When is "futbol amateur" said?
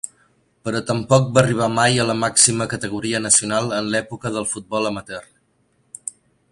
4.55-5.29